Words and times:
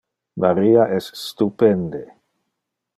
Maria 0.45 0.87
es 0.95 1.11
stupende. 1.25 2.03